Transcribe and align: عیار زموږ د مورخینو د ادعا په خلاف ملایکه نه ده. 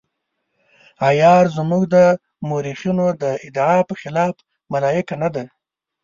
عیار 1.07 1.45
زموږ 1.57 1.83
د 1.95 1.95
مورخینو 2.47 3.07
د 3.21 3.23
ادعا 3.45 3.77
په 3.89 3.93
خلاف 4.01 4.33
ملایکه 4.73 5.15
نه 5.23 5.29
ده. 5.35 5.43